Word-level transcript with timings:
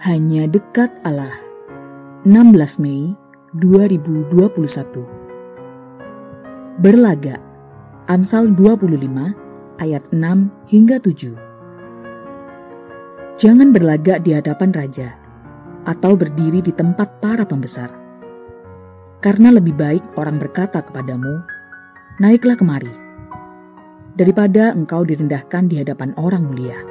Hanya 0.00 0.48
dekat 0.48 0.96
Allah. 1.04 1.36
16 2.24 2.80
Mei 2.80 3.12
2021. 3.52 4.32
Berlaga. 6.80 7.36
Amsal 8.08 8.48
25 8.56 8.96
ayat 9.76 10.00
6 10.08 10.72
hingga 10.72 11.04
7. 11.04 11.36
Jangan 13.36 13.76
berlagak 13.76 14.24
di 14.24 14.32
hadapan 14.32 14.72
raja 14.72 15.20
atau 15.84 16.16
berdiri 16.16 16.64
di 16.64 16.72
tempat 16.72 17.20
para 17.20 17.44
pembesar. 17.44 17.92
Karena 19.20 19.52
lebih 19.52 19.76
baik 19.76 20.16
orang 20.16 20.40
berkata 20.40 20.80
kepadamu, 20.80 21.44
"Naiklah 22.24 22.56
kemari," 22.56 22.88
daripada 24.16 24.72
engkau 24.72 25.04
direndahkan 25.04 25.68
di 25.68 25.76
hadapan 25.76 26.16
orang 26.16 26.48
mulia. 26.48 26.89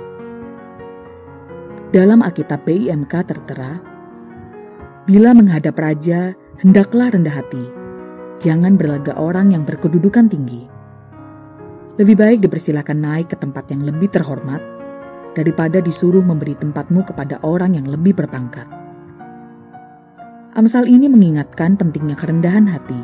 Dalam 1.89 2.21
Alkitab 2.21 2.70
BIMK 2.70 3.14
tertera, 3.25 3.82
bila 5.10 5.34
menghadap 5.34 5.74
raja, 5.74 6.38
hendaklah 6.62 7.10
rendah 7.10 7.34
hati. 7.42 7.65
Jangan 8.38 8.78
berlagak 8.78 9.18
orang 9.18 9.57
yang 9.57 9.65
berkedudukan 9.65 10.29
tinggi. 10.29 10.70
Lebih 11.98 12.14
baik 12.14 12.39
dipersilakan 12.46 12.93
naik 12.93 13.34
ke 13.34 13.42
tempat 13.42 13.74
yang 13.74 13.89
lebih 13.89 14.06
terhormat 14.06 14.62
daripada 15.34 15.82
disuruh 15.82 16.21
memberi 16.21 16.54
tempatmu 16.62 17.10
kepada 17.10 17.42
orang 17.42 17.74
yang 17.74 17.90
lebih 17.90 18.14
berpangkat. 18.14 18.70
Amsal 20.54 20.86
ini 20.86 21.10
mengingatkan 21.10 21.74
pentingnya 21.74 22.14
kerendahan 22.14 22.70
hati. 22.70 23.01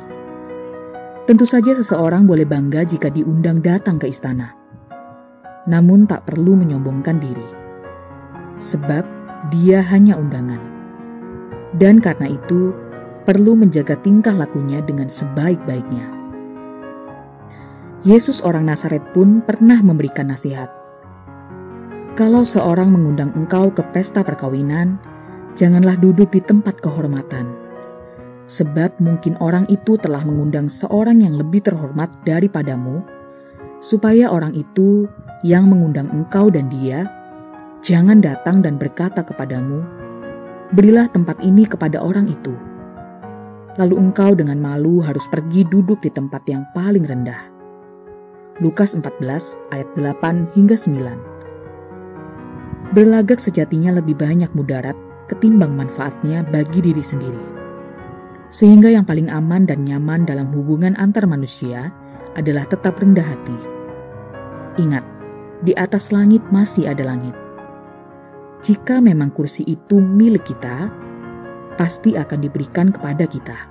Tentu 1.26 1.50
saja 1.50 1.74
seseorang 1.74 2.30
boleh 2.30 2.46
bangga 2.46 2.86
jika 2.86 3.10
diundang 3.10 3.66
datang 3.66 3.98
ke 3.98 4.14
istana. 4.14 4.54
Namun 5.66 6.06
tak 6.06 6.30
perlu 6.30 6.54
menyombongkan 6.54 7.18
diri 7.18 7.65
sebab 8.60 9.04
dia 9.54 9.84
hanya 9.86 10.18
undangan. 10.18 10.62
Dan 11.76 12.00
karena 12.00 12.32
itu, 12.32 12.72
perlu 13.28 13.58
menjaga 13.58 14.00
tingkah 14.00 14.32
lakunya 14.32 14.80
dengan 14.80 15.12
sebaik-baiknya. 15.12 16.08
Yesus 18.06 18.46
orang 18.46 18.70
Nazaret 18.70 19.02
pun 19.18 19.42
pernah 19.42 19.82
memberikan 19.82 20.30
nasihat. 20.30 20.70
Kalau 22.16 22.48
seorang 22.48 22.94
mengundang 22.94 23.34
engkau 23.36 23.74
ke 23.74 23.82
pesta 23.92 24.24
perkawinan, 24.24 25.02
janganlah 25.58 26.00
duduk 26.00 26.32
di 26.32 26.40
tempat 26.40 26.80
kehormatan. 26.80 27.58
Sebab 28.46 29.02
mungkin 29.02 29.36
orang 29.42 29.66
itu 29.74 29.98
telah 29.98 30.22
mengundang 30.22 30.70
seorang 30.70 31.26
yang 31.26 31.34
lebih 31.34 31.66
terhormat 31.66 32.14
daripadamu, 32.24 33.02
supaya 33.82 34.30
orang 34.30 34.54
itu 34.54 35.10
yang 35.42 35.66
mengundang 35.66 36.08
engkau 36.14 36.54
dan 36.54 36.70
dia 36.70 37.10
jangan 37.86 38.18
datang 38.18 38.66
dan 38.66 38.82
berkata 38.82 39.22
kepadamu, 39.22 39.86
"Berilah 40.74 41.06
tempat 41.14 41.38
ini 41.46 41.70
kepada 41.70 42.02
orang 42.02 42.26
itu." 42.26 42.58
Lalu 43.78 44.10
engkau 44.10 44.34
dengan 44.34 44.58
malu 44.58 45.06
harus 45.06 45.30
pergi 45.30 45.62
duduk 45.70 46.02
di 46.02 46.10
tempat 46.10 46.42
yang 46.50 46.66
paling 46.74 47.06
rendah. 47.06 47.54
Lukas 48.58 48.98
14 48.98 49.62
ayat 49.70 49.86
8 49.94 50.50
hingga 50.58 50.74
9. 50.74 51.20
Berlagak 52.96 53.44
sejatinya 53.44 53.94
lebih 54.00 54.18
banyak 54.18 54.50
mudarat 54.56 54.96
ketimbang 55.30 55.76
manfaatnya 55.76 56.42
bagi 56.48 56.80
diri 56.80 57.04
sendiri. 57.04 57.44
Sehingga 58.50 58.88
yang 58.88 59.04
paling 59.04 59.28
aman 59.28 59.68
dan 59.68 59.84
nyaman 59.84 60.24
dalam 60.24 60.48
hubungan 60.56 60.96
antar 60.96 61.28
manusia 61.28 61.92
adalah 62.40 62.64
tetap 62.64 62.96
rendah 62.96 63.28
hati. 63.28 63.60
Ingat, 64.80 65.04
di 65.68 65.76
atas 65.76 66.16
langit 66.16 66.40
masih 66.48 66.88
ada 66.88 67.04
langit 67.04 67.36
jika 68.66 68.98
memang 68.98 69.30
kursi 69.30 69.62
itu 69.70 70.02
milik 70.02 70.50
kita, 70.50 70.90
pasti 71.78 72.18
akan 72.18 72.40
diberikan 72.42 72.90
kepada 72.90 73.30
kita. 73.30 73.70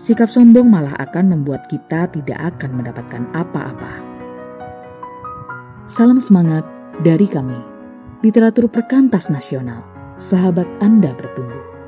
Sikap 0.00 0.32
sombong 0.32 0.64
malah 0.64 0.96
akan 0.96 1.36
membuat 1.36 1.68
kita 1.68 2.08
tidak 2.08 2.56
akan 2.56 2.80
mendapatkan 2.80 3.28
apa-apa. 3.36 4.00
Salam 5.84 6.16
semangat 6.16 6.64
dari 7.04 7.28
kami, 7.28 7.60
literatur 8.24 8.64
perkantas 8.72 9.28
nasional, 9.28 9.84
sahabat 10.16 10.64
Anda 10.80 11.12
bertumbuh. 11.12 11.79